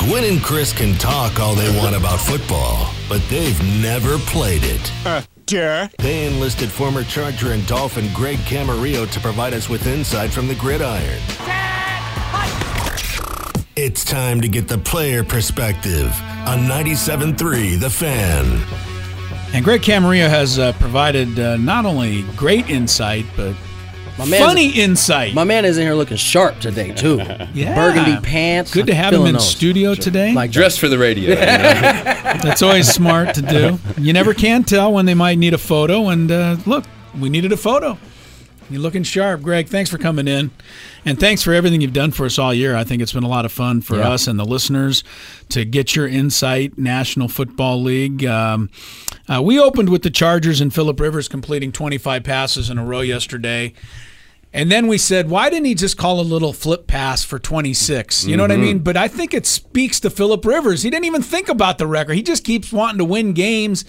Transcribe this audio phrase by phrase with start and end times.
[0.00, 4.92] Gwen and Chris can talk all they want about football, but they've never played it.
[5.04, 5.88] Uh, duh.
[5.98, 10.54] They enlisted former Charger and Dolphin Greg Camarillo to provide us with insight from the
[10.54, 11.20] gridiron.
[13.76, 16.06] It's time to get the player perspective
[16.46, 18.46] on 97.3 The Fan.
[19.52, 23.54] And Greg Camarillo has uh, provided uh, not only great insight, but
[24.20, 25.34] My man's- funny insight.
[25.34, 27.20] My man is in here looking sharp today too.
[27.54, 27.74] Yeah.
[27.74, 28.72] Burgundy pants.
[28.72, 29.48] Good to have him in those.
[29.48, 30.32] studio today.
[30.32, 31.30] Like Dress for the radio.
[31.30, 31.40] you know?
[32.42, 33.78] That's always smart to do.
[33.98, 36.08] You never can tell when they might need a photo.
[36.08, 36.84] And uh, look,
[37.18, 37.98] we needed a photo.
[38.70, 39.66] You're looking sharp, Greg.
[39.66, 40.52] Thanks for coming in,
[41.04, 42.76] and thanks for everything you've done for us all year.
[42.76, 44.10] I think it's been a lot of fun for Yeah.
[44.10, 45.02] us and the listeners
[45.48, 46.78] to get your insight.
[46.78, 48.24] National Football League.
[48.24, 48.70] Um,
[49.28, 53.00] uh, we opened with the Chargers and Philip Rivers completing 25 passes in a row
[53.00, 53.72] yesterday.
[54.52, 58.26] And then we said, why didn't he just call a little flip pass for 26?
[58.26, 58.62] You know what I mm-hmm.
[58.64, 58.78] mean?
[58.80, 60.82] But I think it speaks to Philip Rivers.
[60.82, 62.14] He didn't even think about the record.
[62.14, 63.84] He just keeps wanting to win games.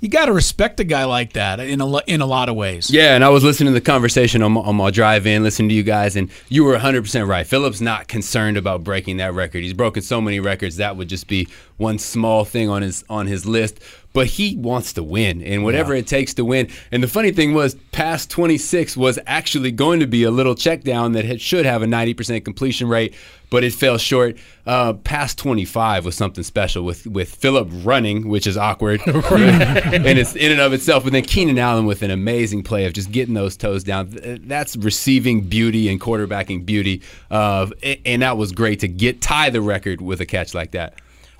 [0.00, 2.90] You got to respect a guy like that in a, in a lot of ways.
[2.90, 5.70] Yeah, and I was listening to the conversation on my, on my drive in, listening
[5.70, 7.46] to you guys, and you were 100% right.
[7.46, 9.62] Philip's not concerned about breaking that record.
[9.62, 13.26] He's broken so many records that would just be one small thing on his on
[13.26, 13.80] his list.
[14.12, 16.70] But he wants to win, and whatever it takes to win.
[16.90, 20.84] And the funny thing was, past 26 was actually going to be a little check
[20.84, 23.14] down that had, should have a 90% completion rate,
[23.50, 24.38] but it fell short.
[24.64, 30.34] Uh, past 25 was something special with with Philip running, which is awkward, and it's
[30.34, 31.04] in and of itself.
[31.04, 34.16] But then Keenan Allen with an amazing play of just getting those toes down.
[34.46, 37.68] That's receiving beauty and quarterbacking beauty, uh,
[38.06, 40.94] and that was great to get tie the record with a catch like that.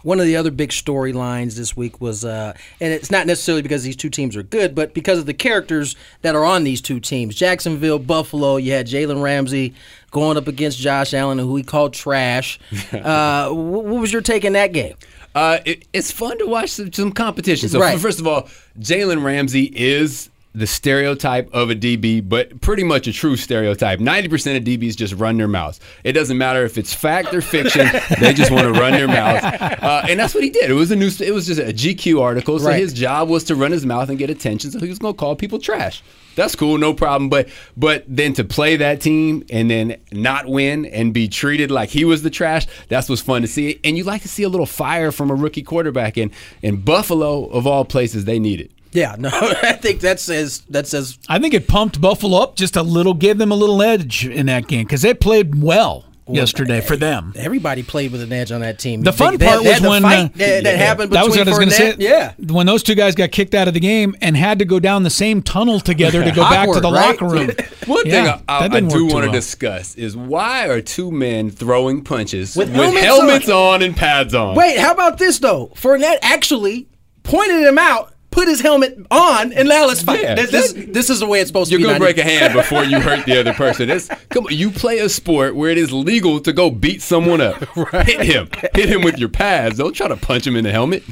[0.07, 3.83] One of the other big storylines this week was, uh, and it's not necessarily because
[3.83, 7.01] these two teams are good, but because of the characters that are on these two
[7.01, 7.35] teams.
[7.35, 9.75] Jacksonville, Buffalo, you had Jalen Ramsey
[10.13, 12.61] going up against Josh Allen, who he called trash.
[12.93, 14.95] uh, what was your take in that game?
[15.35, 17.69] Uh, it, it's fun to watch some, some competition.
[17.69, 17.99] So Right.
[17.99, 23.13] first of all, Jalen Ramsey is the stereotype of a DB, but pretty much a
[23.13, 24.01] true stereotype.
[24.01, 25.79] Ninety percent of DBs just run their mouths.
[26.03, 27.87] It doesn't matter if it's fact or fiction;
[28.21, 30.71] they just want to run their mouths, uh, and that's what he did.
[30.71, 31.11] It was a new.
[31.21, 32.59] It was just a GQ article.
[32.59, 32.81] So Right.
[32.81, 34.71] his job was to run his mouth and get attention.
[34.71, 36.03] So he was going to call people trash.
[36.37, 37.29] That's cool, no problem.
[37.31, 41.89] But but then to play that team and then not win and be treated like
[41.91, 43.81] he was the trash, that's what's fun to see.
[43.85, 46.17] And you like to see a little fire from a rookie quarterback.
[46.17, 46.31] And
[46.63, 48.71] in Buffalo, of all places, they need it.
[48.97, 52.77] Yeah, no, I think that says that says I think it pumped Buffalo up just
[52.77, 56.81] a little, gave them a little edge in that game because they played well yesterday
[56.81, 57.33] for them.
[57.37, 59.03] everybody played with an edge on that team.
[59.03, 61.37] The fun They- part they- was the when fight uh, that, that happened That was
[61.37, 62.05] between what I was going to say.
[62.05, 64.81] Yeah, when those two guys got kicked out of the game and had to go
[64.81, 67.21] down the same tunnel together to go back to the right?
[67.21, 67.51] locker room.
[67.87, 69.33] One Yeah, thing I, I, I do want to well.
[69.33, 73.83] discuss is why are two men throwing punches With with, helmets helmets, on.
[73.83, 74.57] and pads on?
[74.57, 75.69] Wait, how about this though?
[75.77, 76.89] Fournette actually
[77.23, 80.21] pointed him out, put his helmet on, and now let's fight.
[80.21, 80.35] Yeah.
[80.35, 81.89] This, this, this is the way it's supposed You're to be.
[81.89, 83.89] gonna break a hand before you hurt the other person.
[83.89, 87.41] It's, come on, you play a sport where it is legal to go beat someone
[87.41, 87.57] up.
[88.07, 89.79] Hit him, hit him with your pads.
[89.79, 91.03] Don't try to punch him in the helmet.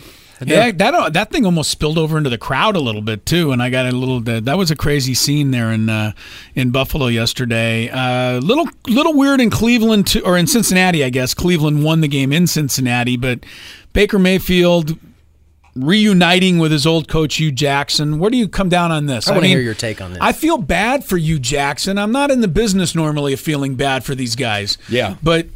[0.44, 3.52] Yeah, that uh, that thing almost spilled over into the crowd a little bit too,
[3.52, 4.20] and I got a little.
[4.20, 6.12] That that was a crazy scene there in uh,
[6.54, 7.88] in Buffalo yesterday.
[7.88, 11.32] Uh, little little weird in Cleveland too, or in Cincinnati, I guess.
[11.32, 13.44] Cleveland won the game in Cincinnati, but
[13.92, 14.98] Baker Mayfield
[15.76, 18.18] reuniting with his old coach Hue Jackson.
[18.18, 19.28] Where do you come down on this?
[19.28, 20.20] I wanna hear your take on this.
[20.22, 21.98] I feel bad for you, Jackson.
[21.98, 24.78] I'm not in the business normally of feeling bad for these guys.
[24.88, 25.16] Yeah.
[25.22, 25.46] but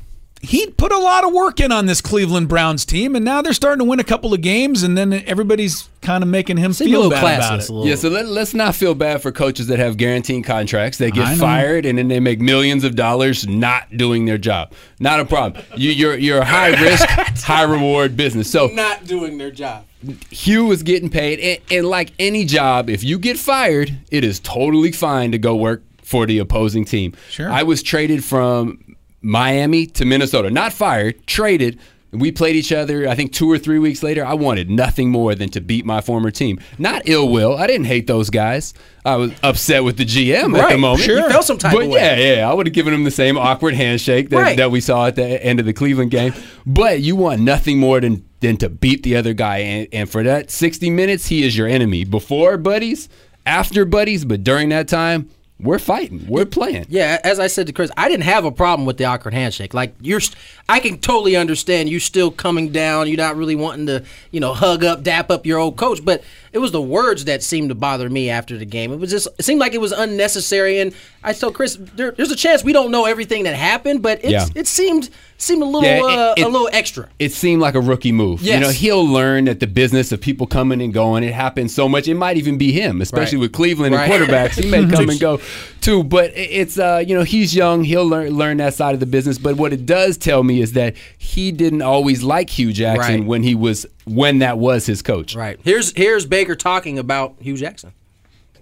[0.40, 3.52] he put a lot of work in on this Cleveland Browns team, and now they're
[3.52, 6.88] starting to win a couple of games, and then everybody's kind of making him Seem
[6.88, 7.68] a feel little bad about it.
[7.68, 7.88] A little.
[7.88, 10.98] Yeah, so let, let's not feel bad for coaches that have guaranteed contracts.
[10.98, 14.72] They get fired and then they make millions of dollars not doing their job.
[15.00, 15.64] Not a problem.
[15.76, 17.08] You, you're you're a high risk,
[17.44, 18.50] high reward business.
[18.50, 19.86] So not doing their job.
[20.30, 24.38] Hue was getting paid, and, and like any job, if you get fired, it is
[24.38, 27.14] totally fine to go work for the opposing team.
[27.28, 27.50] Sure.
[27.50, 28.87] I was traded from
[29.22, 31.78] Miami to Minnesota, not fired, traded
[32.10, 34.24] We played each other, I think, two or three weeks later.
[34.24, 36.58] I wanted nothing more than to beat my former team.
[36.78, 37.54] Not ill will.
[37.58, 38.72] I didn't hate those guys.
[39.04, 41.02] I was upset with the GM at the Right, moment.
[41.02, 41.18] sure.
[41.18, 42.00] You felt some type but of way.
[42.00, 44.56] yeah, yeah, I would have given him the same awkward handshake that, Right.
[44.56, 46.32] that we saw at the end of the Cleveland game.
[46.64, 50.22] But you want nothing more than than to beat the other guy, and, and for
[50.22, 52.04] that 60 minutes, he is your enemy.
[52.04, 53.08] Before buddies,
[53.44, 55.28] after buddies, but during that time,
[55.60, 56.86] we're fighting, we're playing.
[56.88, 59.74] Yeah, as I said to Chris, I didn't have a problem with the awkward handshake.
[59.74, 60.20] Like you're,
[60.68, 63.08] I can totally understand you still coming down.
[63.08, 66.04] You're not really wanting to, you know, hug up, dap up your old coach.
[66.04, 66.22] But
[66.58, 68.92] it was the words that seemed to bother me after the game.
[68.92, 70.80] It was just, it seemed like it was unnecessary.
[70.80, 74.18] And I told Chris, there, there's a chance we don't know everything that happened, but
[74.24, 74.46] it's, Yeah.
[74.56, 75.08] it seemed
[75.40, 77.08] seemed a little Yeah, it- uh, it- a little extra.
[77.20, 78.42] it seemed like a rookie move.
[78.42, 81.88] You know, he'll learn that the business of people coming and going, it happens so
[81.88, 82.08] much.
[82.08, 83.42] It might even be him, especially Right.
[83.42, 84.10] with Cleveland Right.
[84.10, 84.60] and quarterbacks.
[84.60, 85.38] He may come and go
[85.80, 86.02] too.
[86.02, 87.84] But it's uh, you know, he's young.
[87.84, 89.38] He'll learn learn that side of the business.
[89.38, 93.24] But what it does tell me is that he didn't always like Hue Jackson Right.
[93.24, 95.34] when he was when that was his coach.
[95.34, 95.58] Right.
[95.62, 97.92] Here's here's Baker talking about Hue Jackson.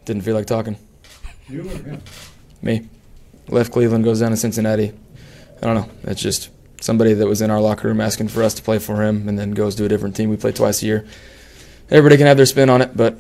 [0.05, 0.77] Didn't feel like talking.
[2.63, 2.89] Me.
[3.49, 4.93] Left Cleveland, goes down to Cincinnati.
[5.63, 5.89] I don't know.
[6.05, 6.51] It's just
[6.81, 9.39] somebody that was in our locker room asking for us to play for him and
[9.39, 10.31] then goes to a different team.
[10.31, 11.07] We play twice a year.
[11.91, 13.19] Everybody can have their spin on it, but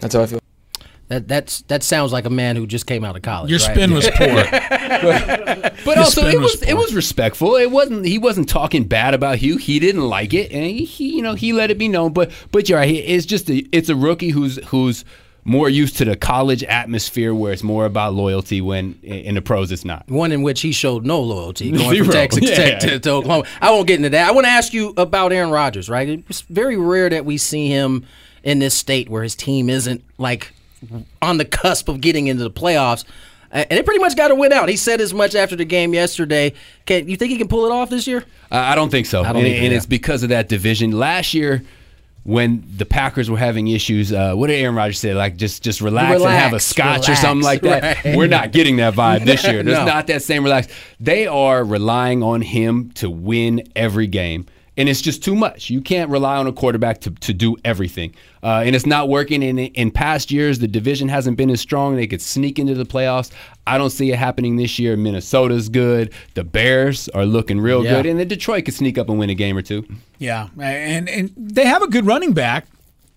[0.00, 0.40] that's how I feel.
[1.10, 3.50] That that's that sounds like a man who just came out of college.
[3.50, 3.74] Your right?
[3.74, 4.44] spin was poor.
[5.84, 7.56] But His also, it was was it was respectful.
[7.56, 9.56] It wasn't he wasn't talking bad about Hue.
[9.56, 12.12] He didn't like it, and he, he you know he let it be known.
[12.12, 12.94] But but you're right.
[12.94, 15.04] It's just a, it's a rookie who's who's
[15.44, 18.60] more used to the college atmosphere where it's more about loyalty.
[18.60, 20.06] When in in the pros, it's not.
[20.08, 22.04] one in which he showed no loyalty going Zero.
[22.04, 22.54] from Texas Yeah.
[22.56, 23.48] Tech to, to Oklahoma.
[23.60, 24.28] I won't get into that.
[24.28, 26.22] I want to ask you about Aaron Rodgers, right?
[26.28, 28.04] It's very rare that we see him
[28.44, 30.52] in this state where his team isn't like
[31.22, 33.04] on the cusp of getting into the playoffs.
[33.52, 34.68] Uh, And it pretty much got to win out.
[34.68, 36.52] He said as much after the game yesterday.
[36.86, 38.24] Can you think he can pull it off this year?
[38.50, 39.22] I I don't think so.
[39.22, 39.76] Don't and either, and yeah.
[39.76, 40.92] it's because of that division.
[40.92, 41.62] Last year,
[42.22, 45.14] when the Packers were having issues, uh, what did Aaron Rodgers say?
[45.14, 48.04] Like just just relax, and have a Relax, scotch or something like that.
[48.04, 48.16] right.
[48.16, 49.62] We're not getting that vibe this year.
[49.64, 49.84] There's No.
[49.86, 50.68] not that same relax.
[51.00, 54.46] They are relying on him to win every game.
[54.80, 55.68] And it's just too much.
[55.68, 58.14] You can't rely on a quarterback to, to do everything.
[58.42, 59.42] Uh, and it's not working.
[59.42, 61.96] In, in past years, the division hasn't been as strong.
[61.96, 63.30] They could sneak into the playoffs.
[63.66, 64.96] I don't see it happening this year.
[64.96, 66.12] Minnesota's good.
[66.34, 67.96] The Bears are looking real Yeah.
[67.96, 68.06] good.
[68.06, 69.84] And then Detroit could sneak up and win a game or two.
[70.18, 72.66] Yeah, and and they have a good running back,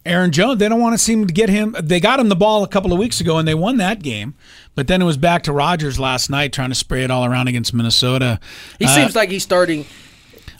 [0.06, 0.60] Aaron Jones.
[0.60, 1.76] They don't want to seem to get him.
[1.82, 4.34] They got him the ball a couple of weeks ago, and they won that game.
[4.76, 7.48] But then it was back to Rodgers last night, trying to spray it all around
[7.48, 8.40] against Minnesota.
[8.80, 9.86] He Uh, seems like he's starting.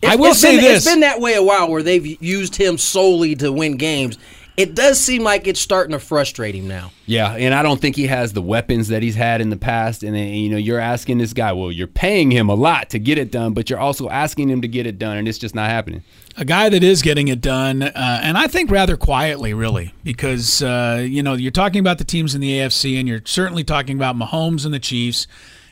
[0.04, 0.86] I will say been, this.
[0.86, 4.18] It's been that way a while where they've used him solely to win games.
[4.56, 6.92] It does seem like it's starting to frustrate him now.
[7.08, 10.04] Yeah, and I don't think he has the weapons that he's had in the past.
[10.04, 13.00] And then, you know, you're asking this guy, well, you're paying him a lot to
[13.00, 15.56] get it done, but you're also asking him to get it done, and it's just
[15.56, 16.04] not happening.
[16.38, 20.62] a guy that is getting it done, uh, and I think rather quietly, really, because
[20.62, 23.98] uh, you know you're talking about the teams in the AFC, and you're certainly talking
[23.98, 25.26] about Mahomes and the Chiefs,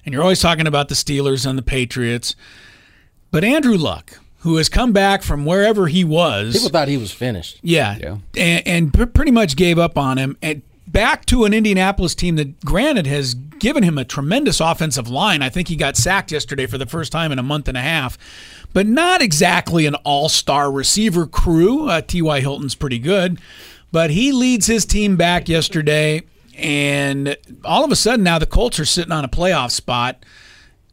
[0.05, 2.35] and you're always talking about the Steelers and the Patriots.
[3.31, 7.11] But Andrew Luck, who has come back from wherever he was, People thought he was
[7.11, 7.59] finished.
[7.61, 8.17] yeah, Yeah.
[8.37, 12.59] and, and pretty much gave up on him, and back to an Indianapolis team that,
[12.65, 15.41] granted, has given him a tremendous offensive line.
[15.41, 17.81] I think he got sacked yesterday for the first time in a month and a
[17.81, 18.17] half,
[18.73, 21.87] but not exactly an all-star receiver crew.
[21.87, 22.41] Uh, T.Y.
[22.41, 23.39] Hilton's pretty good,
[23.91, 26.23] but he leads his team back yesterday,
[26.57, 30.25] and all of a sudden now the Colts are sitting on a playoff spot.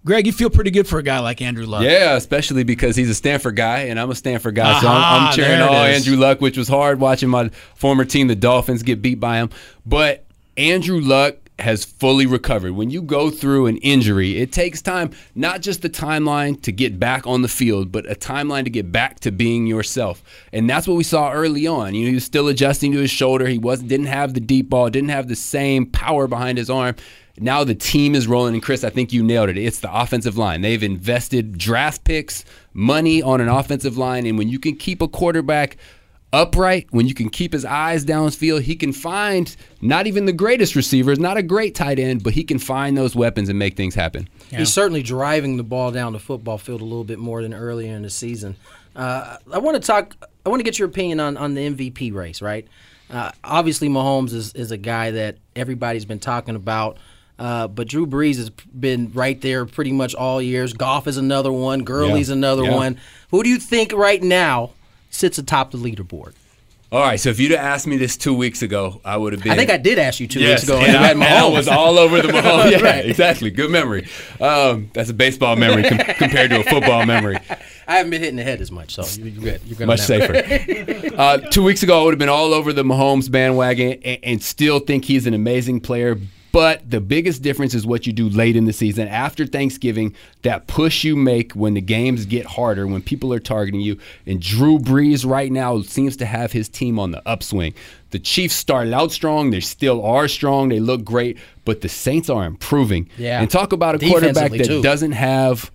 [0.08, 1.82] Greg, you feel pretty good for a guy like Andrew Luck.
[1.82, 5.34] Yeah, especially because he's a Stanford guy, and I'm a Stanford guy, so I'm, I'm
[5.34, 5.96] cheering all is.
[5.98, 9.50] Andrew Luck, which was hard watching my former team, the Dolphins, get beat by him.
[9.84, 10.24] But
[10.56, 12.72] Andrew Luck has fully recovered.
[12.72, 16.98] When you go through an injury, it takes time, not just the timeline to get
[16.98, 20.22] back on the field, but a timeline to get back to being yourself.
[20.54, 21.94] And that's what we saw early on.
[21.94, 23.46] You know, he was still adjusting to his shoulder.
[23.46, 26.96] He wasn't didn't have the deep ball, didn't have the same power behind his arm.
[27.40, 29.58] Now the team is rolling, and Chris, I think you nailed it.
[29.58, 30.60] It's the offensive line.
[30.60, 35.08] They've invested draft picks, money on an offensive line, and when you can keep a
[35.08, 35.76] quarterback
[36.32, 40.76] upright, when you can keep his eyes downfield, he can find not even the greatest
[40.76, 43.94] receivers, not a great tight end, but he can find those weapons and make things
[43.94, 44.28] happen.
[44.50, 47.94] He's certainly driving the ball down the football field a little bit more than earlier
[47.94, 48.56] in the season.
[48.94, 50.16] Uh, I want to talk.
[50.44, 52.42] I want to get your opinion on, on the MVP race.
[52.42, 52.66] Right?
[53.10, 56.98] Uh, obviously, Mahomes is, is a guy that everybody's been talking about.
[57.38, 60.72] Uh, but Drew Brees has been right there pretty much all years.
[60.72, 61.84] Goff is another one.
[61.84, 62.34] Gurley's Yeah.
[62.34, 62.74] another Yeah.
[62.74, 62.98] one.
[63.30, 64.70] Who do you think right now
[65.10, 66.32] sits atop the leaderboard?
[66.90, 69.42] All right, so if you'd have asked me this two weeks ago, I would have
[69.42, 69.52] been.
[69.52, 70.78] I think I did ask you two Yes, weeks ago.
[70.78, 72.70] and, and I, had and I was all over the Mahomes.
[72.72, 73.04] Yeah, Right.
[73.04, 73.50] exactly.
[73.50, 74.08] Good memory.
[74.40, 77.36] Um, that's a baseball memory com- compared to a football memory.
[77.86, 79.60] I haven't been hitting the head as much, so you- you're good.
[79.66, 79.86] You're good.
[79.86, 81.12] Much safer.
[81.18, 84.42] uh, two weeks ago, I would have been all over the Mahomes bandwagon and, and
[84.42, 86.18] still think he's an amazing player.
[86.50, 90.66] But the biggest difference is what you do late in the season after Thanksgiving, that
[90.66, 93.98] push you make when the games get harder, when people are targeting you.
[94.26, 97.74] And Drew Brees right now seems to have his team on the upswing.
[98.10, 99.50] The Chiefs started out strong.
[99.50, 100.70] They still are strong.
[100.70, 101.36] They look great.
[101.66, 103.10] But the Saints are improving.
[103.18, 103.40] Yeah.
[103.40, 104.82] And talk about a quarterback that too.
[104.82, 105.70] doesn't have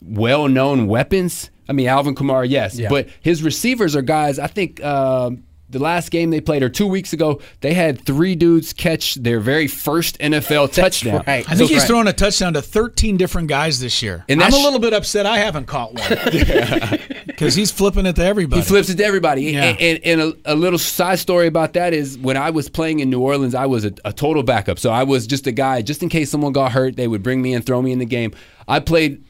[0.00, 1.50] well-known weapons.
[1.68, 2.88] I mean, Alvin Kamara, yes, Yeah.
[2.88, 4.38] but his receivers are guys.
[4.38, 8.34] I think um, the last game they played, or two weeks ago, they had three
[8.34, 11.22] dudes catch their very first NFL touchdown.
[11.26, 11.44] right.
[11.46, 11.86] I think So- he's Right.
[11.86, 14.24] thrown a touchdown to 13 different guys this year.
[14.28, 16.08] And I'm a little bit upset I haven't caught one
[17.26, 18.62] because he's flipping it to everybody.
[18.62, 19.42] He flips it to everybody.
[19.42, 19.64] Yeah.
[19.64, 23.00] And, and, and a, a little side story about that is when I was playing
[23.00, 24.78] in New Orleans, I was a, a total backup.
[24.78, 27.42] So I was just a guy, just in case someone got hurt, they would bring
[27.42, 28.32] me in, throw me in the game.
[28.68, 29.22] I played.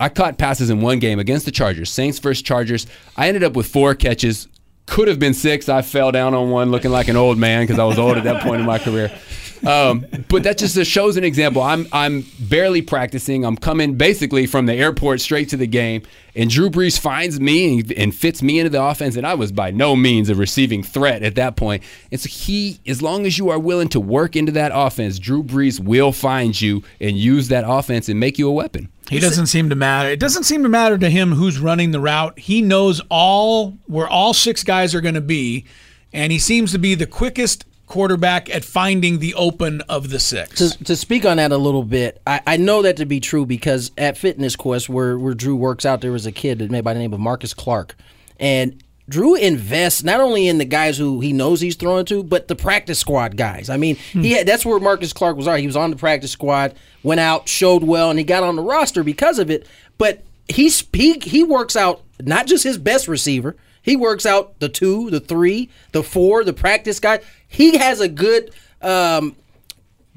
[0.00, 2.86] I caught passes in one game against the Chargers, Saints versus Chargers.
[3.18, 4.48] I ended up with four catches.
[4.86, 5.68] Could have been six.
[5.68, 8.24] I fell down on one, looking like an old man because I was old at
[8.24, 9.12] that point in my career.
[9.64, 11.62] Um, but that just shows an example.
[11.62, 13.44] I'm I'm barely practicing.
[13.44, 16.02] I'm coming basically from the airport straight to the game,
[16.34, 19.16] and Drew Brees finds me and, and fits me into the offense.
[19.16, 21.82] And I was by no means a receiving threat at that point.
[22.10, 25.42] And so he, as long as you are willing to work into that offense, Drew
[25.42, 28.88] Brees will find you and use that offense and make you a weapon.
[29.08, 30.10] He doesn't seem to matter.
[30.10, 32.38] It doesn't seem to matter to him who's running the route.
[32.38, 35.64] He knows all where all six guys are going to be,
[36.12, 40.58] and he seems to be the quickest quarterback at finding the open of the six.
[40.58, 43.46] to, to speak on that a little bit, I, I know that to be true
[43.46, 46.84] because at Fitness Quest, where where Drew works out, there was a kid that made
[46.84, 47.96] by the name of Marcus Clark,
[48.38, 52.48] and Drew invests not only in the guys who he knows he's throwing to, but
[52.48, 53.70] the practice squad guys.
[53.70, 54.22] I mean, hmm.
[54.22, 55.46] he had, that's where Marcus Clark was.
[55.46, 58.42] All right, he was on the practice squad, went out, showed well, and he got
[58.42, 59.66] on the roster because of it.
[59.96, 63.56] But he's he he works out not just his best receiver.
[63.86, 67.20] He works out the two, the three, the four, the practice guy.
[67.46, 68.50] He has a good
[68.82, 69.36] um,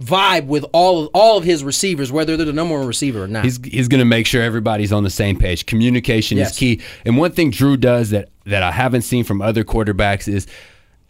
[0.01, 3.27] vibe with all of, all of his receivers, whether they're the number one receiver or
[3.27, 3.43] not.
[3.45, 5.67] He's he's going to make sure everybody's on the same page.
[5.67, 6.51] Communication Yes.
[6.53, 6.81] is key.
[7.05, 10.47] And one thing Drew does that that I haven't seen from other quarterbacks is.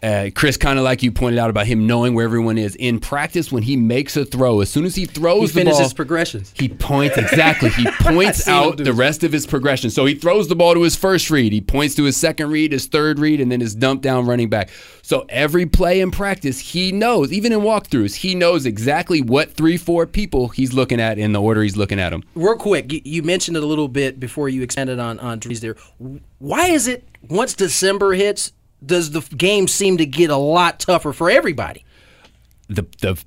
[0.02, 3.00] Uh, Chris, kind of like you pointed out about him knowing where everyone is in
[3.00, 3.52] practice.
[3.52, 6.54] When he makes a throw, as soon as he he throws the ball, progressions.
[6.56, 7.70] he points exactly.
[7.70, 9.90] He points out the rest of his progression.
[9.90, 11.54] So he throws the ball to his first read.
[11.54, 14.50] He points to his second read, his third read, and then his dump down running
[14.50, 14.70] back.
[15.02, 17.32] So every play in practice, he knows.
[17.32, 21.42] Even in walkthroughs, he knows exactly what three, four people he's looking at in the
[21.42, 22.24] order he's looking at them.
[22.36, 25.76] Real quick, you, mentioned it a little bit before you expanded on on Drews there.
[26.40, 28.52] Why is it once December hits,
[28.86, 31.86] does the game seem to get a lot tougher for everybody?
[32.70, 33.22] the the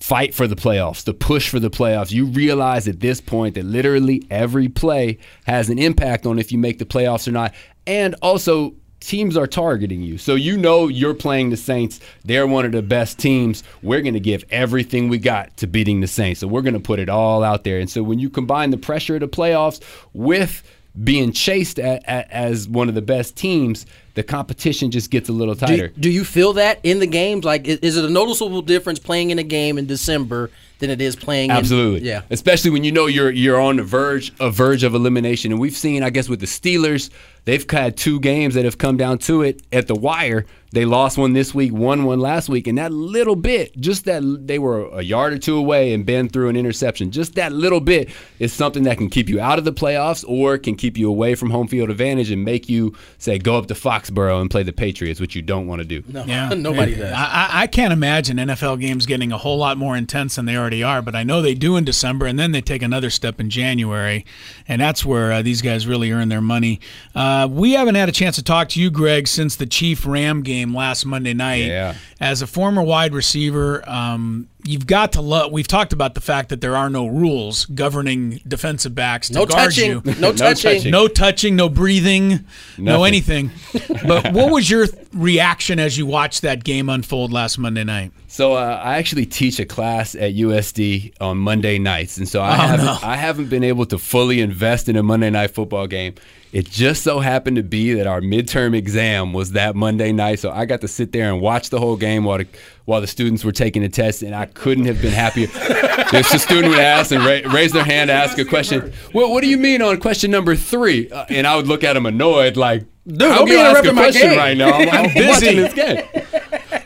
[0.00, 2.10] fight for the playoffs, the push for the playoffs.
[2.10, 6.58] You realize at this point that literally every play has an impact on if you
[6.58, 7.54] make the playoffs or not.
[7.86, 10.16] And also teams are targeting you.
[10.16, 12.00] So you know you're playing the Saints.
[12.24, 13.62] They're one of the best teams.
[13.82, 16.40] We're going to give everything we got to beating the Saints.
[16.40, 17.78] So we're going to put it all out there.
[17.78, 19.82] And so when you combine the pressure of the playoffs
[20.14, 20.62] with
[21.04, 25.32] being chased at, at, as one of the best teams, the competition just gets a
[25.32, 25.88] little tighter.
[25.88, 27.44] do you feel that in the games?
[27.44, 31.00] Like, i- is it a noticeable difference playing in a game in December than it
[31.00, 31.50] is playing?
[31.52, 32.00] Absolutely.
[32.00, 32.22] In, yeah.
[32.30, 35.52] Especially when you know you're you're on the verge a verge of elimination.
[35.52, 37.10] And we've seen, I guess, with the Steelers,
[37.44, 40.46] they've had two games that have come down to it at the wire.
[40.72, 44.22] They lost one this week, won one last week, and that little bit, just that
[44.46, 47.10] they were a yard or two away and been through an interception.
[47.10, 50.58] Just that little bit is something that can keep you out of the playoffs or
[50.58, 53.74] can keep you away from home field advantage and make you say go up to
[53.74, 56.04] Foxborough and play the Patriots, which you don't want to do.
[56.06, 56.98] No, Yeah, nobody Yeah.
[56.98, 57.12] does.
[57.14, 60.56] I, I- I can't imagine NFL games getting a whole lot more intense than they
[60.56, 63.40] already are, but I know they do in December, and then they take another step
[63.40, 64.24] in January,
[64.68, 66.78] and that's where uh, these guys really earn their money.
[67.12, 70.42] Uh, we haven't had a chance to talk to you, Greg, since the Chief Ram
[70.42, 71.64] game last Monday night.
[71.66, 71.94] Yeah.
[72.20, 75.50] As a former wide receiver, um, you've got to love.
[75.52, 79.46] We've talked about the fact that there are no rules governing defensive backs to No
[79.46, 79.90] guard touching.
[79.90, 80.02] you.
[80.18, 80.74] No touching.
[80.76, 80.90] touching.
[80.90, 82.44] No touching, no breathing,
[82.78, 83.50] no anything.
[84.06, 88.12] But what was your th- reaction as you watched that game unfold last Monday night?
[88.28, 92.50] So uh, I actually teach a class at USD on Monday nights, and so I
[92.50, 92.98] Oh, haven't no.
[93.02, 96.14] I haven't been able to fully invest in a Monday night football game.
[96.52, 100.50] It just so happened to be that our midterm exam was that Monday night, so
[100.50, 102.48] I got to sit there and watch the whole game while the
[102.86, 105.46] while the students were taking the test, and I couldn't have been happier.
[106.10, 108.92] Just a student would ask and ra- raise their hand, to ask a question.
[109.14, 111.08] Well, what do you mean on question number three?
[111.08, 112.84] Uh, and I would look at them annoyed, like.
[113.06, 114.72] Dude, don't be can I ask a question right now.
[114.72, 115.54] I'm, I'm busy.
[115.54, 116.04] this game.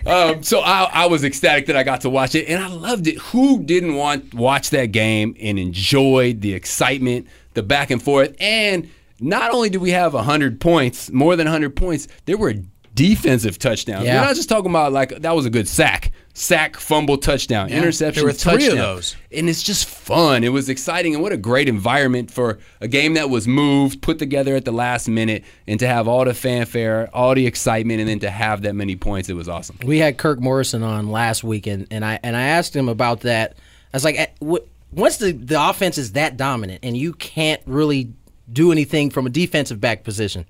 [0.07, 3.07] Um, so I, I was ecstatic that I got to watch it, and I loved
[3.07, 3.19] it.
[3.19, 8.91] Who didn't want watch that game and enjoyed the excitement, the back and forth, and
[9.25, 12.55] not only do we have hundred points, more than hundred points, there were
[12.95, 14.05] defensive touchdowns.
[14.05, 14.21] Yeah.
[14.21, 18.21] We're not just talking about like that was a good sack, sack, fumble, touchdown, interception,
[18.23, 19.17] there were three of those.
[19.33, 20.45] and it's just fun.
[20.45, 24.19] It was exciting, and what a great environment for a game that was moved, put
[24.19, 28.09] together at the last minute, and to have all the fanfare, all the excitement, and
[28.09, 29.29] then to have that many points.
[29.29, 29.79] It was awesome.
[29.85, 33.21] We had Kirk Morrison on last week, and, and I and I asked him about
[33.21, 33.57] that.
[33.93, 37.61] I was like, eh, what, once the the offense is that dominant, and you can't
[37.67, 38.13] really
[38.53, 40.47] do anything from a defensive back position,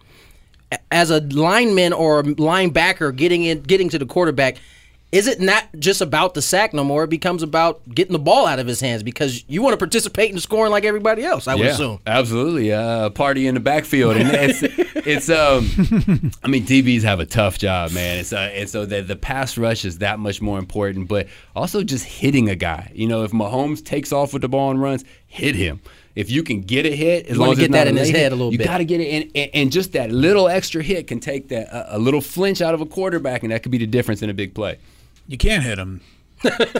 [0.90, 4.56] as a lineman or a linebacker getting in, getting to the quarterback.
[5.12, 7.04] Is it not just about the sack no more?
[7.04, 10.32] It becomes about getting the ball out of his hands because you want to participate
[10.32, 11.46] in scoring like everybody else.
[11.46, 12.00] I would assume.
[12.04, 12.72] absolutely.
[12.72, 14.58] Uh, party in the backfield, and it's
[15.06, 16.32] it's um.
[16.42, 18.18] I mean, DBs have a tough job, man.
[18.18, 21.84] It's uh, and so the the pass rush is that much more important, but also
[21.84, 22.90] just hitting a guy.
[22.92, 25.80] You know, if Mahomes takes off with the ball and runs, hit him.
[26.14, 27.96] If you can get a hit, as You long wanna as get that not in
[27.96, 28.66] his head hit, a little you bit.
[28.68, 31.66] got to get it, and, and, and just that little extra hit can take that
[31.74, 34.30] a, a little flinch out of a quarterback, and that could be the difference in
[34.30, 34.78] a big play.
[35.26, 36.00] You can't hit him.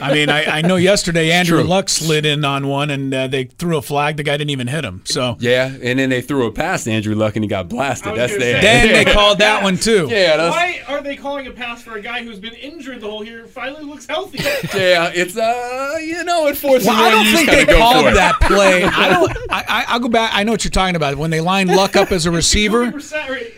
[0.01, 1.69] I mean, I, I know yesterday Andrew true.
[1.69, 4.17] Luck slid in on one and uh, they threw a flag.
[4.17, 5.03] The guy didn't even hit him.
[5.05, 8.15] So Yeah, and then they threw a pass to Andrew Luck, and he got blasted.
[8.17, 8.61] That's gonna there.
[8.61, 10.09] then they called that one too.
[10.11, 13.09] Yeah, that's, Why are they calling a pass for a guy who's been injured the
[13.11, 13.47] whole year?
[13.47, 14.39] Finally looks healthy.
[14.75, 18.85] yeah, it's uh, you know, unfortunately, Well, I don't you think they called that play.
[18.85, 19.31] I don't.
[19.51, 20.31] I, I, I'll go back.
[20.35, 21.17] I know what you're talking about.
[21.17, 22.91] When they lined Luck up as a receiver,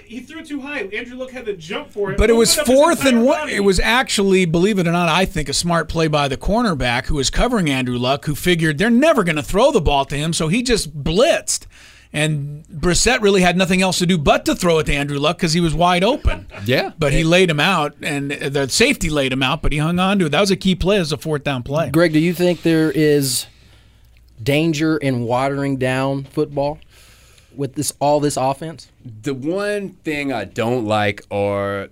[0.07, 0.81] He threw too high.
[0.93, 2.19] Andrew Luck had to jump for it.
[2.19, 3.39] but it was Opened up his fourth and entire one.
[3.41, 3.55] body.
[3.55, 7.07] It was actually, believe it or not, I think a smart play by the cornerback
[7.07, 10.17] who was covering Andrew Luck, who figured they're never going to throw the ball to
[10.17, 11.67] him, so he just blitzed.
[12.13, 15.39] And Brissett really had nothing else to do but to throw it to Andrew Luck
[15.39, 16.47] because he was wide open.
[16.65, 19.99] Yeah, But he laid him out, and the safety laid him out, but he hung
[19.99, 20.29] on to it.
[20.31, 21.91] That was a key play as a fourth down play.
[21.91, 23.47] Greg, do you think there is
[24.43, 26.79] danger in watering down football
[27.55, 28.91] with this all this offense?
[29.23, 31.89] the one thing I don't like are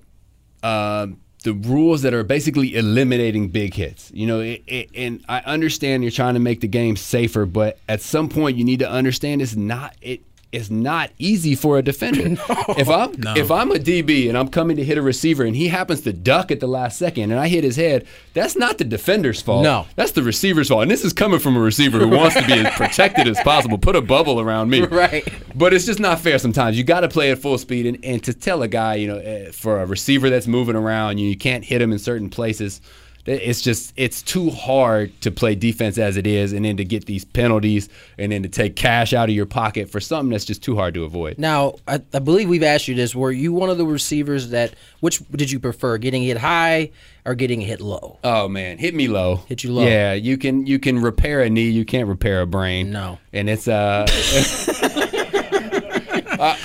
[0.62, 4.10] um, the rules that are basically eliminating big hits.
[4.12, 7.78] You know, it, it, and I understand you're trying to make the game safer, but
[7.88, 10.22] at some point you need to understand it's not it.
[10.54, 12.36] It's not easy for a defender.
[12.76, 15.68] If I'm if I'm a DB and I'm coming to hit a receiver and he
[15.68, 18.84] happens to duck at the last second and I hit his head, that's not the
[18.84, 19.62] defender's fault.
[19.64, 19.86] No.
[19.96, 20.82] that's the receiver's fault.
[20.82, 23.78] And this is coming from a receiver who wants to be as protected as possible.
[23.78, 24.82] Put a bubble around me.
[24.86, 25.26] Right.
[25.54, 26.76] But it's just not fair sometimes.
[26.78, 27.86] You got to play at full speed.
[27.86, 31.18] And, and to tell a guy, you know, eh, for a receiver that's moving around,
[31.18, 32.80] you, you can't hit him in certain places.
[33.26, 37.06] It's just, it's too hard to play defense as it is and then to get
[37.06, 40.62] these penalties and then to take cash out of your pocket for something that's just
[40.62, 41.38] too hard to avoid.
[41.38, 43.14] Now, I, I believe we've asked you this.
[43.14, 46.90] Were you one of the receivers that which did you prefer, getting hit high
[47.24, 48.18] or getting hit low?
[48.24, 49.36] Oh man, hit me low.
[49.36, 49.84] Hit you low.
[49.86, 52.90] Yeah, you can you can repair a knee, you can't repair a brain.
[52.90, 53.18] No.
[53.32, 54.06] And it's uh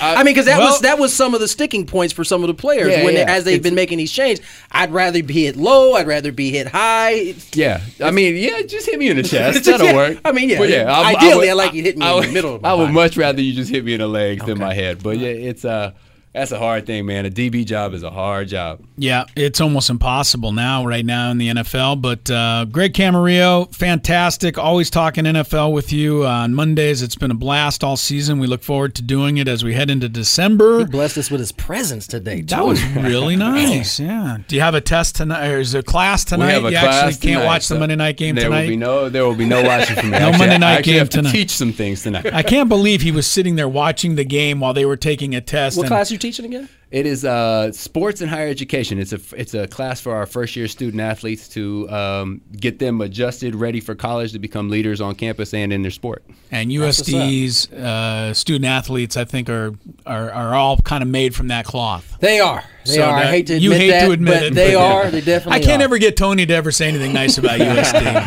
[0.00, 2.42] I mean, because that well- was that was some of the sticking points for some
[2.42, 3.24] of the players Yeah, when yeah.
[3.28, 4.44] as they've It's- been making these changes.
[4.72, 5.94] I'd rather be hit low.
[5.94, 7.34] I'd rather be hit high.
[7.54, 9.64] Yeah, I mean, yeah, just hit me in the chest.
[9.64, 10.18] That'll yeah, work.
[10.24, 10.84] I mean, yeah, But yeah.
[10.92, 12.70] I- I ideally, would- I like you hit me I in the middle of my
[12.70, 12.94] I would body.
[12.94, 15.02] much rather you just hit me in the legs than my head.
[15.02, 15.92] But yeah, it's uh,
[16.32, 17.26] that's a hard thing, man.
[17.26, 18.80] A DB job is a hard job.
[18.96, 22.00] Yeah, it's almost impossible now, right now in the NFL.
[22.00, 24.56] But uh, Greg Camarillo, fantastic.
[24.58, 27.02] Always talking NFL with you on Mondays.
[27.02, 28.38] It's been a blast all season.
[28.38, 30.78] We look forward to doing it as we head into December.
[30.80, 32.42] He blessed us with his presence today.
[32.42, 33.98] That was really nice.
[33.98, 34.38] Yeah.
[34.46, 36.46] Do you have a test tonight, or is there a class tonight?
[36.46, 38.62] we have a you class actually can't tonight, watch the Monday night game there tonight.
[38.62, 40.18] will be no, there will be no watching from me.
[40.20, 41.32] No Actually, Monday night I actually game have to tonight.
[41.32, 42.32] teach some things tonight.
[42.32, 45.40] I can't believe he was sitting there watching the game while they were taking a
[45.40, 45.76] test.
[45.76, 46.68] What and- class you teaching again?
[46.90, 48.98] It is uh, sports and higher education.
[48.98, 53.00] It's a it's a class for our first year student athletes to um, get them
[53.00, 56.24] adjusted, ready for college to become leaders on campus and in their sport.
[56.50, 59.72] And USD's uh, student athletes, I think, are,
[60.04, 62.16] are are all kind of made from that cloth.
[62.20, 62.64] They are.
[62.86, 63.14] They So are.
[63.18, 65.10] I hate to admit you hate that, to admit but it, they but- are.
[65.10, 65.60] They definitely.
[65.62, 65.84] I can't are.
[65.84, 68.26] ever get Tony to ever say anything nice about USD,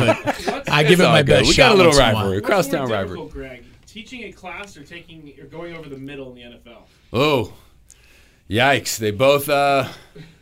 [0.55, 1.39] but I give it my good.
[1.39, 1.69] best We shot.
[1.69, 2.13] got a little once in while.
[2.15, 3.29] rivalry, What's crosstown more rivalry.
[3.29, 3.63] Greg?
[3.87, 6.77] Teaching a class or taking or going over the middle in the NFL?
[7.11, 7.53] Oh,
[8.49, 8.97] yikes!
[8.97, 9.49] They both.
[9.49, 9.87] Uh,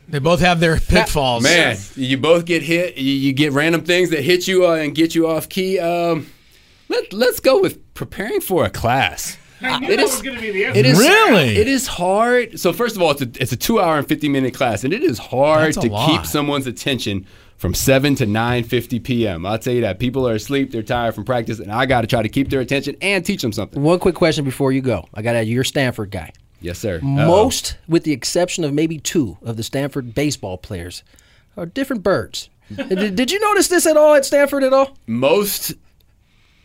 [0.08, 1.42] They both have their pitfalls.
[1.44, 2.98] Man, you both get hit.
[2.98, 5.80] You, you get random things that hit you uh, and get you off key.
[5.80, 6.28] Um,
[6.90, 9.38] let Let's go with preparing for a class.
[9.62, 10.80] I knew It that is- was going to be the answer.
[10.80, 11.56] It is Really?
[11.56, 12.60] It is hard.
[12.60, 14.92] So first of all, it's a it's a two hour and fifty minute class, and
[14.92, 16.10] it is hard to lot.
[16.10, 19.46] keep someone's attention from seven to nine fifty p.m.
[19.46, 22.08] I'll tell you that people are asleep, they're tired from practice, and I got to
[22.08, 23.82] try to keep their attention and teach them something.
[23.82, 25.08] One quick question before you go.
[25.14, 25.46] I got to.
[25.46, 26.34] You're a Stanford guy.
[26.62, 26.98] Yes, sir.
[26.98, 27.08] Uh-oh.
[27.08, 31.04] Most, with the exception of maybe two of the Stanford baseball players,
[31.58, 32.50] are different birds.
[32.76, 34.96] did, did you notice this at all at Stanford at all?
[35.08, 35.74] Most,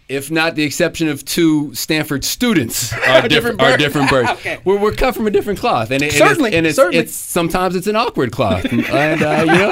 [0.09, 3.75] if not the exception of two Stanford students, are different different, birds.
[3.75, 4.31] are different birds.
[4.37, 4.59] Okay.
[4.65, 6.99] We're, we're cut from a different cloth, and, it, and Certainly, it's, and it's, certainly.
[6.99, 9.71] it's sometimes it's an awkward cloth, and uh, you know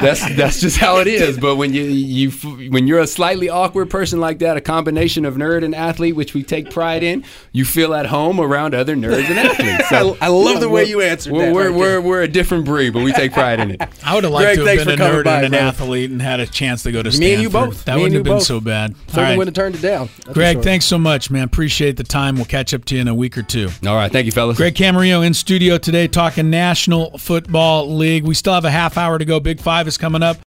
[0.00, 1.38] that's that's just how it is.
[1.38, 2.30] But when you you
[2.70, 6.34] when you're a slightly awkward person like that, a combination of nerd and athlete, which
[6.34, 9.88] we take pride in, you feel at home around other nerds and athletes.
[9.88, 12.00] So, I- I love the way you answered We're that we're, right we're, there.
[12.02, 13.82] we're a different breed, but we take pride in it.
[14.04, 15.66] I would have liked Greg, to thanks have been a nerd by, and an brother.
[15.66, 17.24] athlete and had a chance to go to Stanford.
[17.28, 17.84] Me and you both.
[17.84, 18.42] That Me wouldn't have been both.
[18.44, 18.94] so bad.
[19.16, 19.56] All Certainly right.
[19.56, 20.08] wouldn't have turned it down.
[20.24, 20.62] That's Greg, sure.
[20.62, 21.44] thanks so much, man.
[21.44, 22.36] Appreciate the time.
[22.36, 23.68] We'll catch up to you in a week or two.
[23.86, 24.56] All right, thank you, fellas.
[24.56, 28.24] Greg Camarillo in studio today talking National Football League.
[28.24, 29.40] We still have a half hour to go.
[29.40, 30.38] Big Five is coming up.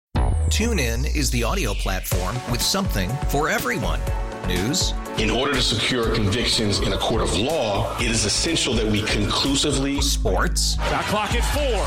[0.49, 4.01] TuneIn is the audio platform with something for everyone.
[4.47, 8.85] News, In order to secure convictions in a court of law, it is essential that
[8.87, 11.83] we conclusively sports, Shot clock at four.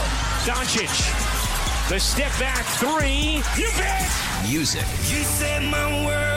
[0.52, 0.90] Doncic.
[1.90, 3.44] The step back three.
[3.62, 4.10] You bet.
[4.50, 6.37] music, You set my world